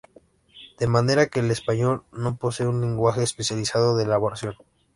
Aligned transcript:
De 0.79 0.87
manera 0.87 1.27
que 1.27 1.41
el 1.41 1.51
español 1.51 2.01
no 2.11 2.35
posee 2.35 2.65
un 2.65 2.81
lenguaje 2.81 3.21
especializado 3.21 3.95
de 3.95 4.05
elaboración. 4.05 4.55